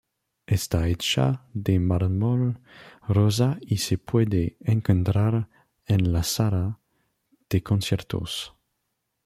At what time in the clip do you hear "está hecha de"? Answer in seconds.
0.47-1.79